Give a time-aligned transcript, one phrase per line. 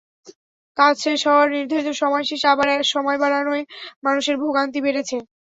[0.77, 3.63] কাজ শেষ হওয়ার নির্ধারিত সময় শেষে আবার সময় বাড়ানোয়
[4.05, 5.17] মানুষের ভোগান্তি বেড়েছে।